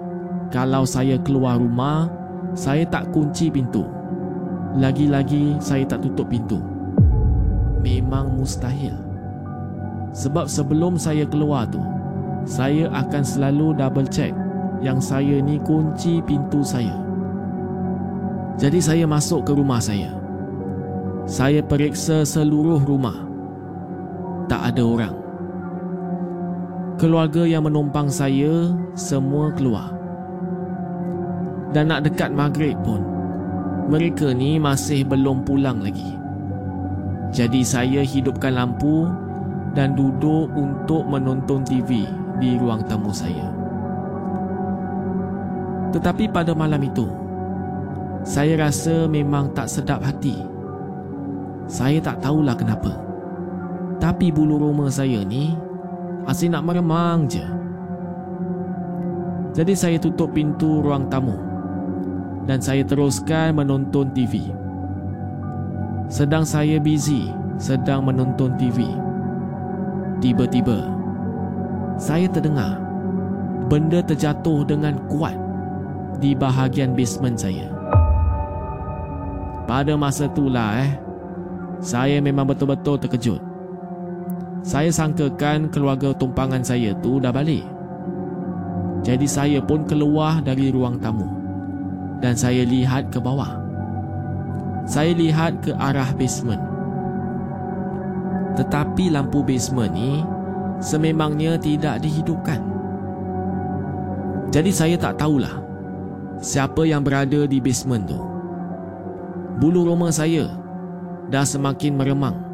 kalau 0.53 0.87
saya 0.87 1.19
keluar 1.19 1.59
rumah, 1.59 2.07
saya 2.55 2.87
tak 2.87 3.11
kunci 3.11 3.51
pintu. 3.51 3.83
Lagi-lagi 4.79 5.57
saya 5.59 5.83
tak 5.83 6.05
tutup 6.05 6.31
pintu. 6.31 6.61
Memang 7.83 8.39
mustahil. 8.39 8.95
Sebab 10.15 10.47
sebelum 10.47 10.95
saya 10.95 11.27
keluar 11.27 11.67
tu, 11.67 11.83
saya 12.47 12.87
akan 12.93 13.23
selalu 13.25 13.75
double 13.75 14.07
check 14.07 14.31
yang 14.79 15.01
saya 15.01 15.43
ni 15.43 15.59
kunci 15.59 16.23
pintu 16.23 16.63
saya. 16.63 16.95
Jadi 18.55 18.79
saya 18.79 19.03
masuk 19.03 19.43
ke 19.43 19.51
rumah 19.51 19.83
saya. 19.83 20.15
Saya 21.27 21.59
periksa 21.59 22.23
seluruh 22.23 22.79
rumah. 22.85 23.27
Tak 24.47 24.71
ada 24.71 24.83
orang. 24.85 25.24
Keluarga 26.95 27.43
yang 27.43 27.67
menumpang 27.67 28.07
saya 28.07 28.71
semua 28.95 29.51
keluar. 29.51 29.91
Dan 31.75 31.91
nak 31.91 32.07
dekat 32.07 32.31
maghrib 32.31 32.79
pun, 32.87 33.03
mereka 33.91 34.31
ni 34.31 34.55
masih 34.55 35.03
belum 35.03 35.43
pulang 35.43 35.83
lagi. 35.83 36.15
Jadi 37.35 37.67
saya 37.67 37.99
hidupkan 37.99 38.55
lampu 38.55 39.11
dan 39.75 39.91
duduk 39.91 40.47
untuk 40.55 41.03
menonton 41.03 41.67
TV 41.67 42.07
di 42.39 42.55
ruang 42.55 42.79
tamu 42.87 43.11
saya. 43.11 43.51
Tetapi 45.91 46.31
pada 46.31 46.55
malam 46.55 46.79
itu, 46.79 47.11
saya 48.23 48.55
rasa 48.55 49.03
memang 49.11 49.51
tak 49.51 49.67
sedap 49.67 49.99
hati. 49.99 50.39
Saya 51.67 51.99
tak 51.99 52.23
tahulah 52.23 52.55
kenapa. 52.55 52.95
Tapi 53.99 54.31
bulu 54.31 54.63
roma 54.63 54.87
saya 54.87 55.19
ni 55.27 55.59
Asyik 56.25 56.49
nak 56.49 56.65
meremang 56.65 57.29
je. 57.29 57.45
Jadi 59.53 59.73
saya 59.77 59.97
tutup 60.01 60.33
pintu 60.33 60.81
ruang 60.81 61.05
tamu 61.07 61.37
dan 62.49 62.57
saya 62.59 62.81
teruskan 62.81 63.53
menonton 63.53 64.09
TV. 64.11 64.51
Sedang 66.09 66.41
saya 66.41 66.81
busy 66.81 67.29
sedang 67.61 68.03
menonton 68.09 68.57
TV. 68.57 68.89
Tiba-tiba 70.19 70.89
saya 71.95 72.25
terdengar 72.27 72.81
benda 73.69 74.01
terjatuh 74.01 74.65
dengan 74.65 74.97
kuat 75.07 75.37
di 76.17 76.33
bahagian 76.33 76.97
basement 76.97 77.37
saya. 77.37 77.69
Pada 79.69 79.93
masa 79.93 80.25
itulah 80.25 80.83
eh 80.83 80.91
saya 81.85 82.17
memang 82.17 82.49
betul-betul 82.49 82.97
terkejut. 82.97 83.54
Saya 84.65 84.89
sangkakan 84.89 85.69
keluarga 85.69 86.09
tumpangan 86.17 86.65
saya 86.65 86.97
tu 86.97 87.21
dah 87.21 87.29
balik. 87.29 87.61
Jadi 89.05 89.29
saya 89.29 89.61
pun 89.61 89.85
keluar 89.85 90.41
dari 90.41 90.73
ruang 90.73 90.97
tamu 90.97 91.29
dan 92.17 92.33
saya 92.33 92.65
lihat 92.65 93.13
ke 93.13 93.21
bawah. 93.21 93.61
Saya 94.89 95.13
lihat 95.13 95.61
ke 95.61 95.69
arah 95.77 96.09
basement. 96.17 96.57
Tetapi 98.57 99.13
lampu 99.13 99.45
basement 99.45 99.93
ni 99.93 100.25
sememangnya 100.81 101.61
tidak 101.61 102.01
dihidupkan. 102.01 102.57
Jadi 104.49 104.73
saya 104.73 104.97
tak 104.97 105.21
tahulah 105.21 105.61
siapa 106.41 106.89
yang 106.89 107.05
berada 107.05 107.45
di 107.45 107.61
basement 107.61 108.09
tu. 108.09 108.17
Bulu 109.61 109.93
roma 109.93 110.09
saya 110.09 110.49
dah 111.29 111.45
semakin 111.45 111.93
meremang 111.93 112.44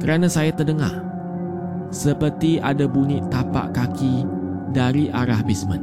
kerana 0.00 0.26
saya 0.26 0.50
terdengar 0.50 1.04
seperti 1.94 2.58
ada 2.58 2.90
bunyi 2.90 3.22
tapak 3.30 3.70
kaki 3.70 4.26
dari 4.74 5.06
arah 5.14 5.38
basement. 5.46 5.82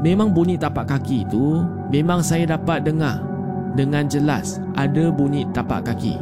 Memang 0.00 0.32
bunyi 0.32 0.56
tapak 0.56 0.88
kaki 0.88 1.26
itu 1.28 1.60
memang 1.90 2.24
saya 2.24 2.48
dapat 2.48 2.86
dengar 2.86 3.20
dengan 3.76 4.08
jelas 4.08 4.62
ada 4.78 5.12
bunyi 5.12 5.44
tapak 5.52 5.84
kaki. 5.90 6.16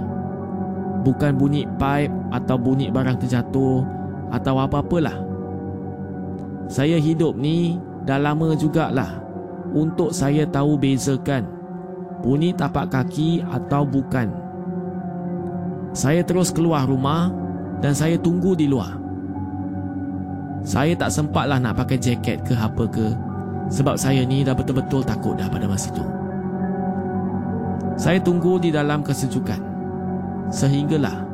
Bukan 1.07 1.39
bunyi 1.39 1.69
pipe 1.79 2.11
atau 2.35 2.57
bunyi 2.59 2.91
barang 2.91 3.23
terjatuh 3.23 3.87
atau 4.35 4.55
apa-apalah. 4.59 5.15
Saya 6.67 6.99
hidup 6.99 7.39
ni 7.39 7.79
dah 8.03 8.19
lama 8.19 8.59
jugalah 8.59 9.23
untuk 9.71 10.11
saya 10.11 10.43
tahu 10.51 10.75
bezakan 10.75 11.47
bunyi 12.27 12.51
tapak 12.51 12.91
kaki 12.91 13.45
atau 13.47 13.87
bukan 13.87 14.46
saya 15.97 16.21
terus 16.21 16.53
keluar 16.53 16.85
rumah 16.85 17.33
dan 17.81 17.97
saya 17.97 18.21
tunggu 18.21 18.53
di 18.53 18.69
luar. 18.69 19.01
Saya 20.61 20.93
tak 20.93 21.09
sempatlah 21.09 21.57
nak 21.57 21.81
pakai 21.81 21.97
jaket 21.97 22.45
ke 22.45 22.53
apa 22.53 22.85
ke 22.85 23.17
sebab 23.73 23.97
saya 23.97 24.21
ni 24.29 24.45
dah 24.45 24.53
betul-betul 24.53 25.01
takut 25.01 25.41
dah 25.41 25.49
pada 25.49 25.65
masa 25.65 25.89
itu. 25.89 26.05
Saya 27.97 28.21
tunggu 28.21 28.61
di 28.61 28.69
dalam 28.69 29.01
kesejukan. 29.01 29.73
Sehinggalah 30.53 31.25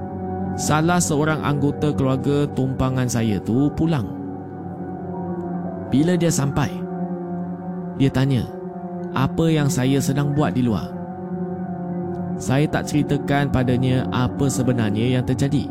salah 0.54 1.02
seorang 1.02 1.42
anggota 1.42 1.90
keluarga 1.90 2.46
tumpangan 2.54 3.10
saya 3.10 3.42
tu 3.42 3.66
pulang. 3.74 4.06
Bila 5.90 6.14
dia 6.14 6.30
sampai, 6.30 6.70
dia 7.98 8.08
tanya 8.14 8.46
apa 9.10 9.50
yang 9.50 9.66
saya 9.66 9.98
sedang 9.98 10.32
buat 10.32 10.54
di 10.54 10.64
luar 10.64 11.01
saya 12.40 12.66
tak 12.68 12.88
ceritakan 12.88 13.52
padanya 13.52 14.08
apa 14.10 14.48
sebenarnya 14.48 15.18
yang 15.18 15.24
terjadi. 15.24 15.68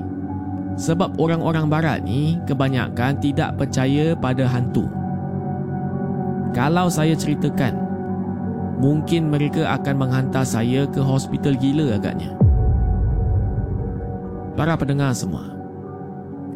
Sebab 0.79 1.19
orang-orang 1.19 1.67
barat 1.67 1.99
ni 2.01 2.39
kebanyakan 2.47 3.19
tidak 3.19 3.59
percaya 3.59 4.15
pada 4.15 4.47
hantu. 4.47 4.87
Kalau 6.51 6.87
saya 6.91 7.15
ceritakan, 7.15 7.75
mungkin 8.79 9.29
mereka 9.29 9.71
akan 9.77 9.95
menghantar 9.95 10.43
saya 10.43 10.87
ke 10.89 10.99
hospital 10.99 11.55
gila 11.55 11.95
agaknya. 11.95 12.33
Para 14.55 14.75
pendengar 14.75 15.15
semua, 15.15 15.47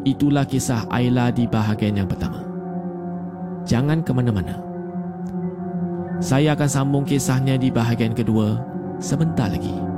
itulah 0.04 0.44
kisah 0.44 0.84
Ayla 0.92 1.32
di 1.32 1.48
bahagian 1.48 1.96
yang 1.96 2.08
pertama. 2.08 2.44
Jangan 3.64 4.04
ke 4.04 4.12
mana-mana. 4.12 4.60
Saya 6.20 6.56
akan 6.56 6.68
sambung 6.70 7.04
kisahnya 7.04 7.60
di 7.60 7.68
bahagian 7.68 8.16
kedua 8.16 8.56
sebentar 9.00 9.52
lagi. 9.52 9.95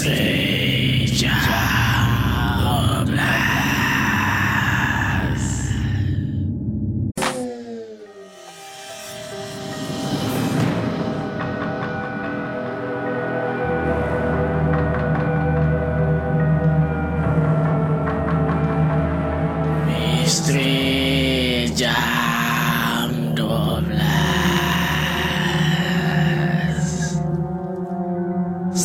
Sexy. 0.00 0.49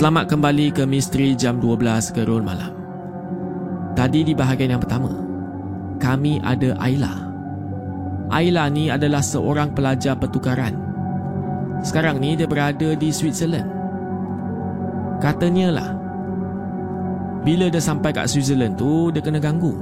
Selamat 0.05 0.29
kembali 0.29 0.69
ke 0.69 0.85
Misteri 0.85 1.33
Jam 1.33 1.57
12 1.57 2.13
Gerun 2.13 2.45
Malam. 2.45 2.69
Tadi 3.97 4.21
di 4.21 4.37
bahagian 4.37 4.77
yang 4.77 4.83
pertama, 4.85 5.09
kami 5.97 6.37
ada 6.45 6.77
Ayla. 6.77 7.25
Ayla 8.29 8.69
ni 8.69 8.93
adalah 8.93 9.25
seorang 9.25 9.73
pelajar 9.73 10.13
pertukaran. 10.13 10.77
Sekarang 11.81 12.21
ni 12.21 12.37
dia 12.37 12.45
berada 12.45 12.93
di 12.93 13.09
Switzerland. 13.09 13.65
Katanya 15.25 15.73
lah, 15.73 15.89
bila 17.41 17.73
dia 17.73 17.81
sampai 17.81 18.13
kat 18.13 18.29
Switzerland 18.29 18.77
tu, 18.77 19.09
dia 19.09 19.25
kena 19.25 19.41
ganggu. 19.41 19.73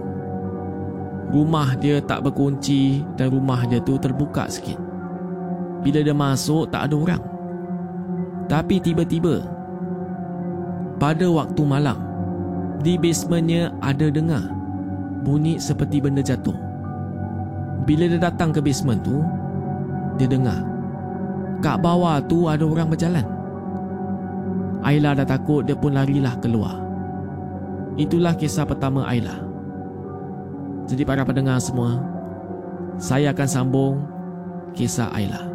Rumah 1.35 1.75
dia 1.83 1.99
tak 1.99 2.23
berkunci 2.23 3.03
dan 3.19 3.27
rumah 3.27 3.67
dia 3.67 3.83
tu 3.83 3.99
terbuka 3.99 4.47
sikit. 4.47 4.79
Bila 5.83 5.99
dia 5.99 6.15
masuk, 6.15 6.71
tak 6.71 6.87
ada 6.87 6.95
orang. 6.95 7.23
Tapi 8.47 8.79
tiba-tiba, 8.79 9.62
pada 11.03 11.27
waktu 11.27 11.67
malam, 11.67 11.99
di 12.79 12.95
basementnya 12.95 13.75
ada 13.83 14.07
dengar 14.07 14.39
bunyi 15.27 15.59
seperti 15.59 15.99
benda 15.99 16.23
jatuh. 16.23 16.55
Bila 17.83 18.07
dia 18.07 18.23
datang 18.23 18.55
ke 18.55 18.63
basement 18.63 19.03
tu, 19.03 19.19
dia 20.15 20.31
dengar 20.31 20.63
kat 21.59 21.75
bawah 21.83 22.23
tu 22.23 22.47
ada 22.47 22.63
orang 22.63 22.87
berjalan. 22.87 23.27
Ayla 24.79 25.11
dah 25.11 25.27
takut 25.27 25.67
dia 25.67 25.75
pun 25.75 25.91
larilah 25.91 26.39
keluar. 26.39 26.79
Itulah 27.99 28.39
kisah 28.39 28.63
pertama 28.63 29.03
Ayla. 29.03 29.43
Jadi 30.87 31.03
para 31.03 31.27
pendengar 31.27 31.59
semua, 31.59 31.99
saya 32.95 33.35
akan 33.35 33.47
sambung 33.51 33.93
kisah 34.71 35.11
Ayla. 35.11 35.52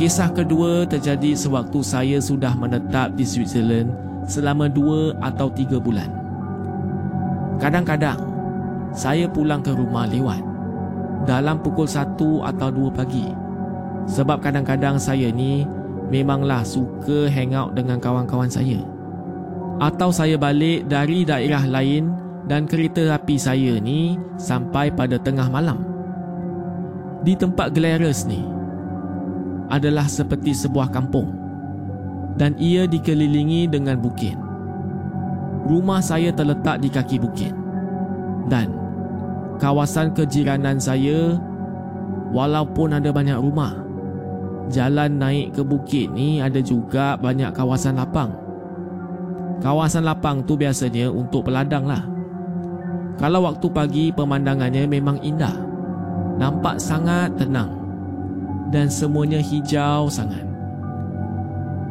Kisah 0.00 0.32
kedua 0.32 0.88
terjadi 0.88 1.36
sewaktu 1.36 1.84
saya 1.84 2.16
sudah 2.24 2.56
menetap 2.56 3.12
di 3.20 3.20
Switzerland 3.20 3.92
selama 4.24 4.64
dua 4.64 5.12
atau 5.20 5.52
tiga 5.52 5.76
bulan. 5.76 6.08
Kadang-kadang, 7.60 8.16
saya 8.96 9.28
pulang 9.28 9.60
ke 9.60 9.76
rumah 9.76 10.08
lewat 10.08 10.40
dalam 11.28 11.60
pukul 11.60 11.84
satu 11.84 12.40
atau 12.48 12.72
dua 12.72 12.88
pagi. 12.88 13.28
Sebab 14.08 14.40
kadang-kadang 14.40 14.96
saya 14.96 15.28
ni 15.28 15.68
memanglah 16.08 16.64
suka 16.64 17.28
hangout 17.28 17.76
dengan 17.76 18.00
kawan-kawan 18.00 18.48
saya. 18.48 18.80
Atau 19.84 20.16
saya 20.16 20.40
balik 20.40 20.88
dari 20.88 21.28
daerah 21.28 21.68
lain 21.68 22.08
dan 22.48 22.64
kereta 22.64 23.20
api 23.20 23.36
saya 23.36 23.76
ni 23.76 24.16
sampai 24.40 24.88
pada 24.96 25.20
tengah 25.20 25.52
malam. 25.52 25.84
Di 27.20 27.36
tempat 27.36 27.76
Glarus 27.76 28.24
ni, 28.24 28.59
adalah 29.70 30.10
seperti 30.10 30.52
sebuah 30.52 30.90
kampung 30.90 31.30
dan 32.34 32.58
ia 32.58 32.84
dikelilingi 32.84 33.70
dengan 33.70 33.96
bukit. 34.02 34.34
Rumah 35.70 36.02
saya 36.02 36.34
terletak 36.34 36.82
di 36.82 36.90
kaki 36.90 37.16
bukit 37.22 37.54
dan 38.50 38.74
kawasan 39.62 40.10
kejiranan 40.10 40.82
saya 40.82 41.38
walaupun 42.34 42.98
ada 42.98 43.14
banyak 43.14 43.38
rumah 43.38 43.78
jalan 44.70 45.18
naik 45.18 45.54
ke 45.54 45.62
bukit 45.62 46.10
ni 46.10 46.42
ada 46.42 46.58
juga 46.58 47.14
banyak 47.18 47.54
kawasan 47.54 47.98
lapang. 47.98 48.34
Kawasan 49.60 50.08
lapang 50.08 50.40
tu 50.42 50.56
biasanya 50.56 51.12
untuk 51.12 51.46
peladang 51.46 51.84
lah. 51.84 52.02
Kalau 53.20 53.44
waktu 53.44 53.66
pagi 53.68 54.04
pemandangannya 54.08 54.88
memang 54.88 55.20
indah. 55.20 55.52
Nampak 56.40 56.80
sangat 56.80 57.36
tenang 57.36 57.79
dan 58.70 58.86
semuanya 58.86 59.42
hijau 59.42 60.06
sangat. 60.06 60.46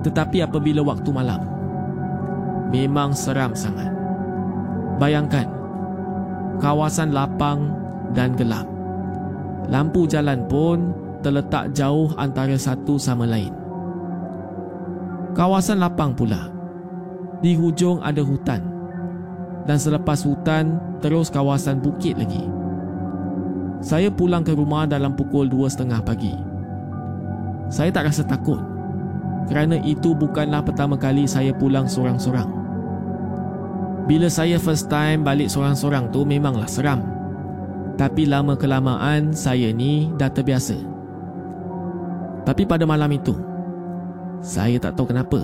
Tetapi 0.04 0.44
apabila 0.48 0.80
waktu 0.82 1.12
malam, 1.12 1.44
memang 2.72 3.12
seram 3.12 3.52
sangat. 3.52 3.92
Bayangkan, 4.96 5.48
kawasan 6.64 7.12
lapang 7.12 7.76
dan 8.16 8.36
gelap. 8.40 8.68
Lampu 9.68 10.08
jalan 10.08 10.48
pun 10.48 10.96
terletak 11.20 11.76
jauh 11.76 12.10
antara 12.16 12.56
satu 12.56 12.96
sama 12.96 13.28
lain. 13.28 13.52
Kawasan 15.36 15.78
lapang 15.84 16.16
pula. 16.16 16.50
Di 17.40 17.56
hujung 17.56 18.02
ada 18.04 18.20
hutan. 18.24 18.60
Dan 19.64 19.78
selepas 19.78 20.26
hutan, 20.26 20.82
terus 21.00 21.30
kawasan 21.30 21.80
bukit 21.80 22.18
lagi. 22.18 22.42
Saya 23.80 24.12
pulang 24.12 24.44
ke 24.44 24.52
rumah 24.52 24.90
dalam 24.90 25.16
pukul 25.16 25.48
2.30 25.48 26.04
pagi. 26.04 26.49
Saya 27.70 27.94
tak 27.94 28.10
rasa 28.10 28.26
takut 28.26 28.58
kerana 29.50 29.82
itu 29.82 30.14
bukanlah 30.14 30.62
pertama 30.62 30.94
kali 30.94 31.26
saya 31.26 31.50
pulang 31.50 31.90
sorang-sorang. 31.90 32.46
Bila 34.06 34.30
saya 34.30 34.62
first 34.62 34.90
time 34.94 35.26
balik 35.26 35.50
sorang-sorang 35.50 36.14
tu 36.14 36.22
memanglah 36.22 36.70
seram. 36.70 37.02
Tapi 37.98 38.30
lama 38.30 38.54
kelamaan 38.54 39.34
saya 39.34 39.74
ni 39.74 40.14
dah 40.22 40.30
terbiasa. 40.30 40.78
Tapi 42.46 42.64
pada 42.66 42.86
malam 42.86 43.10
itu, 43.10 43.34
saya 44.40 44.78
tak 44.78 44.98
tahu 44.98 45.10
kenapa. 45.10 45.42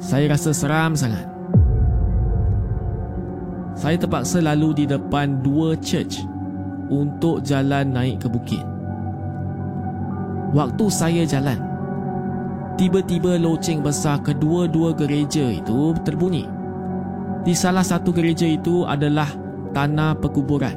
Saya 0.00 0.30
rasa 0.30 0.54
seram 0.54 0.94
sangat. 0.94 1.26
Saya 3.74 3.98
terpaksa 3.98 4.38
lalu 4.40 4.82
di 4.82 4.84
depan 4.88 5.42
dua 5.44 5.76
church 5.78 6.22
untuk 6.90 7.42
jalan 7.44 7.90
naik 7.92 8.22
ke 8.24 8.28
bukit. 8.30 8.69
Waktu 10.50 10.84
saya 10.90 11.22
jalan, 11.22 11.62
tiba-tiba 12.74 13.38
loceng 13.38 13.86
besar 13.86 14.18
kedua-dua 14.18 14.90
gereja 14.98 15.46
itu 15.46 15.94
terbunyi. 16.02 16.42
Di 17.46 17.54
salah 17.54 17.86
satu 17.86 18.10
gereja 18.10 18.50
itu 18.50 18.82
adalah 18.82 19.30
tanah 19.70 20.18
perkuburan. 20.18 20.74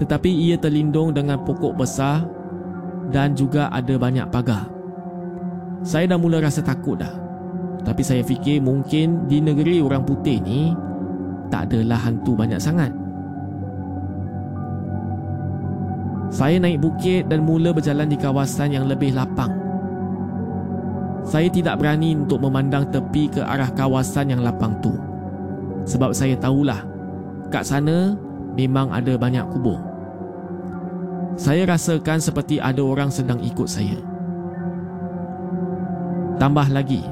Tetapi 0.00 0.28
ia 0.28 0.56
terlindung 0.56 1.12
dengan 1.12 1.44
pokok 1.44 1.76
besar 1.76 2.24
dan 3.12 3.36
juga 3.36 3.68
ada 3.68 3.94
banyak 4.00 4.24
pagar. 4.32 4.72
Saya 5.84 6.08
dah 6.08 6.18
mula 6.18 6.40
rasa 6.40 6.64
takut 6.64 6.96
dah. 6.96 7.12
Tapi 7.84 8.02
saya 8.02 8.24
fikir 8.24 8.64
mungkin 8.64 9.30
di 9.30 9.38
negeri 9.38 9.78
orang 9.84 10.02
putih 10.02 10.40
ni 10.42 10.74
tak 11.52 11.70
adalah 11.70 12.02
hantu 12.08 12.34
banyak 12.34 12.58
sangat. 12.58 12.90
Saya 16.26 16.58
naik 16.58 16.82
bukit 16.82 17.30
dan 17.30 17.46
mula 17.46 17.70
berjalan 17.70 18.10
di 18.10 18.18
kawasan 18.18 18.74
yang 18.74 18.90
lebih 18.90 19.14
lapang. 19.14 19.54
Saya 21.26 21.50
tidak 21.50 21.82
berani 21.82 22.14
untuk 22.14 22.42
memandang 22.42 22.86
tepi 22.90 23.30
ke 23.30 23.42
arah 23.42 23.70
kawasan 23.74 24.30
yang 24.30 24.42
lapang 24.42 24.78
tu. 24.78 24.94
Sebab 25.86 26.14
saya 26.14 26.34
tahulah, 26.38 26.82
kat 27.50 27.66
sana 27.66 28.14
memang 28.58 28.90
ada 28.90 29.14
banyak 29.14 29.46
kubur. 29.54 29.78
Saya 31.38 31.66
rasakan 31.68 32.18
seperti 32.18 32.58
ada 32.58 32.82
orang 32.82 33.10
sedang 33.10 33.38
ikut 33.42 33.68
saya. 33.68 33.98
Tambah 36.42 36.68
lagi, 36.74 37.06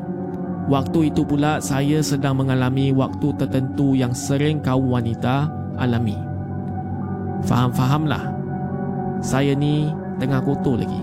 waktu 0.67 1.15
itu 1.15 1.23
pula 1.23 1.63
saya 1.63 2.03
sedang 2.03 2.41
mengalami 2.41 2.91
waktu 2.91 3.31
tertentu 3.39 3.95
yang 3.95 4.11
sering 4.11 4.59
kaum 4.59 4.91
wanita 4.91 5.51
alami. 5.79 6.19
Faham-fahamlah 7.45 8.34
saya 9.25 9.57
ni 9.57 9.89
tengah 10.21 10.45
kotor 10.45 10.77
lagi. 10.77 11.01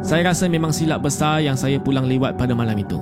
Saya 0.00 0.32
rasa 0.32 0.48
memang 0.48 0.72
silap 0.72 1.04
besar 1.04 1.44
yang 1.44 1.56
saya 1.56 1.76
pulang 1.76 2.08
lewat 2.08 2.40
pada 2.40 2.56
malam 2.56 2.76
itu. 2.80 2.96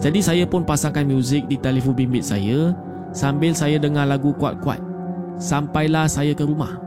Jadi 0.00 0.20
saya 0.24 0.44
pun 0.48 0.64
pasangkan 0.64 1.04
muzik 1.04 1.44
di 1.48 1.60
telefon 1.60 1.92
bimbit 1.92 2.24
saya 2.24 2.72
sambil 3.12 3.52
saya 3.52 3.76
dengar 3.76 4.08
lagu 4.08 4.32
kuat-kuat. 4.36 4.80
Sampailah 5.36 6.08
saya 6.08 6.32
ke 6.32 6.44
rumah. 6.44 6.80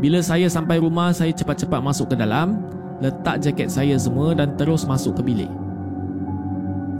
Bila 0.00 0.20
saya 0.20 0.48
sampai 0.52 0.80
rumah, 0.80 1.14
saya 1.16 1.32
cepat-cepat 1.32 1.80
masuk 1.80 2.12
ke 2.12 2.16
dalam, 2.20 2.60
letak 3.00 3.40
jaket 3.40 3.72
saya 3.72 3.96
semua 3.96 4.36
dan 4.36 4.52
terus 4.58 4.84
masuk 4.84 5.16
ke 5.16 5.22
bilik. 5.24 5.52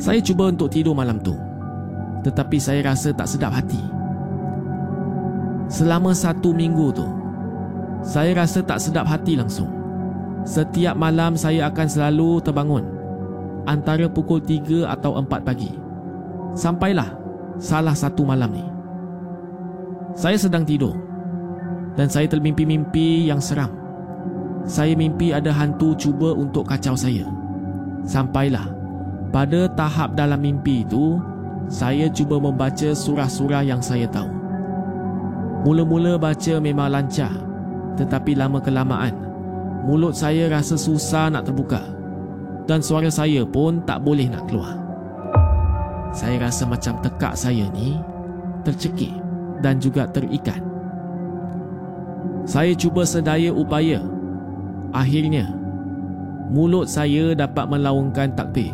Saya 0.01 0.19
cuba 0.25 0.51
untuk 0.51 0.73
tidur 0.73 0.97
malam 0.97 1.21
tu. 1.21 1.37
Tetapi 2.25 2.57
saya 2.57 2.81
rasa 2.81 3.13
tak 3.13 3.29
sedap 3.29 3.53
hati. 3.53 3.81
Selama 5.69 6.13
satu 6.13 6.53
minggu 6.53 6.93
tu, 6.97 7.07
saya 8.05 8.37
rasa 8.37 8.61
tak 8.61 8.79
sedap 8.85 9.09
hati 9.09 9.35
langsung. 9.35 9.73
Setiap 10.45 10.93
malam 10.93 11.41
saya 11.41 11.73
akan 11.73 11.89
selalu 11.89 12.45
terbangun 12.45 12.85
antara 13.65 14.05
pukul 14.13 14.45
3 14.45 14.85
atau 14.85 15.17
4 15.17 15.41
pagi. 15.41 15.73
Sampailah 16.53 17.17
salah 17.57 17.97
satu 17.97 18.29
malam 18.29 18.53
ni. 18.53 18.65
Saya 20.13 20.37
sedang 20.37 20.69
tidur 20.69 20.95
dan 21.97 22.13
saya 22.13 22.29
termimpi-mimpi 22.29 23.25
yang 23.33 23.41
seram. 23.41 23.73
Saya 24.69 24.93
mimpi 24.93 25.33
ada 25.33 25.49
hantu 25.49 25.97
cuba 25.97 26.37
untuk 26.37 26.69
kacau 26.69 26.93
saya. 26.93 27.25
Sampailah 28.05 28.69
pada 29.33 29.67
tahap 29.73 30.13
dalam 30.13 30.45
mimpi 30.45 30.85
itu, 30.85 31.19
saya 31.73 32.07
cuba 32.13 32.37
membaca 32.37 32.93
surah-surah 32.93 33.65
yang 33.65 33.81
saya 33.81 34.05
tahu. 34.13 34.29
Mula-mula 35.65 36.21
baca 36.21 36.61
memang 36.61 36.93
lancar 36.93 37.33
tetapi 37.95 38.35
lama 38.35 38.59
kelamaan 38.59 39.35
Mulut 39.85 40.17
saya 40.17 40.49
rasa 40.49 40.81
susah 40.81 41.29
nak 41.29 41.45
terbuka 41.45 41.85
dan 42.65 42.81
suara 42.81 43.13
saya 43.13 43.45
pun 43.45 43.85
tak 43.85 44.01
boleh 44.01 44.33
nak 44.33 44.49
keluar. 44.49 44.81
Saya 46.17 46.41
rasa 46.41 46.65
macam 46.65 46.97
tekak 47.05 47.37
saya 47.37 47.69
ni 47.69 48.01
tercekik 48.65 49.13
dan 49.61 49.77
juga 49.77 50.09
terikat. 50.09 50.57
Saya 52.49 52.73
cuba 52.73 53.05
sedaya 53.05 53.53
upaya. 53.53 54.01
Akhirnya, 54.97 55.53
mulut 56.49 56.89
saya 56.89 57.37
dapat 57.37 57.69
melaungkan 57.69 58.33
takbir. 58.33 58.73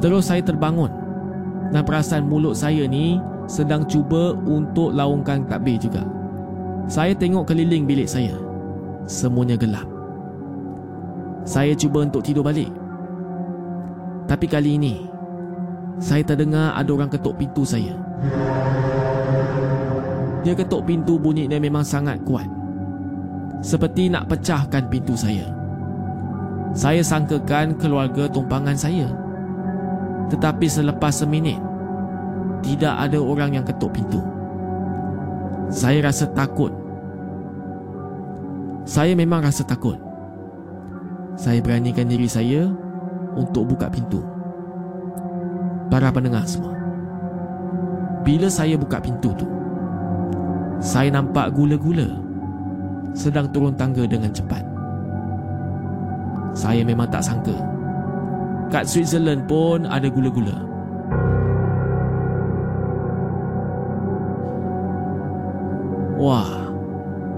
Terus 0.00 0.32
saya 0.32 0.40
terbangun 0.40 0.88
dan 1.68 1.84
perasan 1.84 2.24
mulut 2.24 2.56
saya 2.56 2.88
ni 2.88 3.20
sedang 3.44 3.84
cuba 3.84 4.32
untuk 4.48 4.96
laungkan 4.96 5.44
takbir 5.44 5.76
juga. 5.76 6.16
Saya 6.86 7.18
tengok 7.18 7.50
keliling 7.50 7.82
bilik 7.82 8.06
saya. 8.06 8.38
Semuanya 9.10 9.58
gelap. 9.58 9.86
Saya 11.42 11.74
cuba 11.74 12.06
untuk 12.06 12.22
tidur 12.22 12.46
balik. 12.46 12.70
Tapi 14.26 14.46
kali 14.46 14.78
ini, 14.78 15.06
saya 15.98 16.22
terdengar 16.22 16.74
ada 16.78 16.90
orang 16.90 17.10
ketuk 17.10 17.38
pintu 17.38 17.66
saya. 17.66 17.94
Dia 20.46 20.54
ketuk 20.54 20.86
pintu 20.86 21.18
bunyi 21.18 21.50
dia 21.50 21.58
memang 21.58 21.82
sangat 21.82 22.22
kuat. 22.22 22.46
Seperti 23.66 24.06
nak 24.06 24.30
pecahkan 24.30 24.86
pintu 24.86 25.18
saya. 25.18 25.50
Saya 26.70 27.02
sangkakan 27.02 27.74
keluarga 27.82 28.30
tumpangan 28.30 28.78
saya. 28.78 29.10
Tetapi 30.30 30.66
selepas 30.70 31.18
seminit, 31.18 31.58
tidak 32.62 32.94
ada 32.94 33.18
orang 33.18 33.58
yang 33.58 33.66
ketuk 33.66 33.90
pintu. 33.90 34.35
Saya 35.66 35.98
rasa 36.06 36.30
takut. 36.30 36.70
Saya 38.86 39.18
memang 39.18 39.42
rasa 39.42 39.66
takut. 39.66 39.98
Saya 41.34 41.58
beranikan 41.58 42.06
diri 42.06 42.30
saya 42.30 42.70
untuk 43.34 43.74
buka 43.74 43.90
pintu. 43.90 44.22
Para 45.90 46.14
pendengar 46.14 46.46
semua. 46.46 46.74
Bila 48.22 48.50
saya 48.50 48.74
buka 48.78 48.98
pintu 48.98 49.30
tu, 49.38 49.46
saya 50.82 51.10
nampak 51.14 51.54
gula-gula 51.54 52.18
sedang 53.14 53.50
turun 53.50 53.74
tangga 53.74 54.06
dengan 54.06 54.30
cepat. 54.30 54.62
Saya 56.56 56.82
memang 56.82 57.10
tak 57.10 57.22
sangka. 57.22 57.54
Kat 58.70 58.86
Switzerland 58.88 59.46
pun 59.46 59.86
ada 59.86 60.10
gula-gula. 60.10 60.75
Wah, 66.16 66.72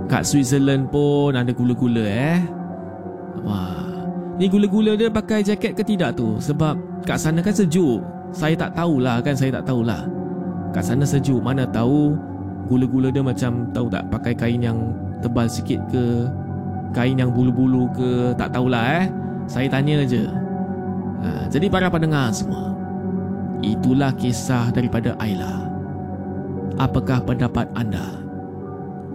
kat 0.06 0.22
Switzerland 0.22 0.86
pun 0.88 1.34
ada 1.34 1.50
gula-gula 1.50 2.06
eh. 2.06 2.38
Wah, 3.42 4.06
ni 4.38 4.46
gula-gula 4.46 4.94
dia 4.94 5.10
pakai 5.10 5.42
jaket 5.42 5.74
ke 5.74 5.82
tidak 5.82 6.14
tu? 6.14 6.38
Sebab 6.38 6.78
kat 7.02 7.18
sana 7.18 7.42
kan 7.42 7.54
sejuk. 7.54 7.98
Saya 8.30 8.54
tak 8.54 8.78
tahulah 8.78 9.18
kan, 9.24 9.34
saya 9.34 9.58
tak 9.58 9.66
tahulah. 9.66 10.06
Kat 10.70 10.84
sana 10.86 11.02
sejuk, 11.02 11.42
mana 11.42 11.66
tahu 11.66 12.14
gula-gula 12.70 13.10
dia 13.10 13.24
macam 13.24 13.66
tahu 13.74 13.88
tak 13.90 14.06
pakai 14.12 14.34
kain 14.36 14.60
yang 14.62 14.78
tebal 15.24 15.48
sikit 15.48 15.80
ke 15.90 16.28
kain 16.92 17.18
yang 17.18 17.34
bulu-bulu 17.34 17.90
ke 17.96 18.36
tak 18.38 18.54
tahulah 18.54 19.02
eh. 19.02 19.06
Saya 19.48 19.66
tanya 19.66 20.04
aja. 20.04 20.28
Ha, 21.24 21.28
jadi 21.50 21.66
para 21.72 21.88
pendengar 21.90 22.30
semua, 22.30 22.76
itulah 23.64 24.12
kisah 24.14 24.70
daripada 24.70 25.16
Ayla. 25.18 25.66
Apakah 26.78 27.24
pendapat 27.24 27.66
anda? 27.74 28.27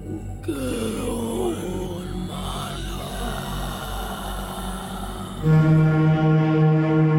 Gerun 0.00 1.60
Misteri 5.42 7.09